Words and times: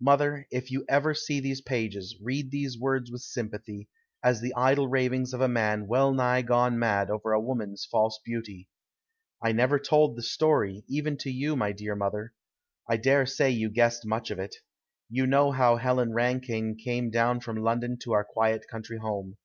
Mother, 0.00 0.48
if 0.50 0.72
you 0.72 0.84
ever 0.88 1.14
see 1.14 1.38
these 1.38 1.60
pages, 1.60 2.16
read 2.20 2.50
these 2.50 2.76
words 2.76 3.08
with 3.08 3.20
sympathy, 3.22 3.86
as 4.20 4.40
the 4.40 4.52
idle 4.56 4.88
ravings 4.88 5.32
of 5.32 5.40
a 5.40 5.46
man 5.46 5.86
well 5.86 6.12
nigh 6.12 6.42
gone 6.42 6.76
mad 6.76 7.08
over 7.08 7.30
a 7.32 7.40
woman's 7.40 7.84
false 7.84 8.18
beauty. 8.24 8.68
I 9.40 9.52
never 9.52 9.78
told 9.78 10.16
the 10.16 10.24
story, 10.24 10.82
even 10.88 11.16
to 11.18 11.30
you, 11.30 11.54
my 11.54 11.70
dear 11.70 11.94
mother. 11.94 12.34
I 12.90 12.96
dare 12.96 13.26
say 13.26 13.52
you 13.52 13.70
guessed 13.70 14.04
much 14.04 14.32
of 14.32 14.40
it. 14.40 14.56
You 15.08 15.24
know 15.24 15.52
how 15.52 15.76
Helen 15.76 16.12
Rankine 16.12 16.74
came 16.76 17.08
down 17.10 17.38
from 17.38 17.56
London 17.58 17.96
to 17.98 18.12
our 18.12 18.24
quiet 18.24 18.66
country 18.68 18.98
home. 18.98 19.36